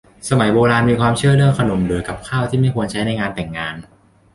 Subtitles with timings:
[0.29, 3.75] สมัยโบราณมีความเชื่อเรื่องขนมหรือกับข้าวที่ไม่ควรใช้ในงานแต่งงาน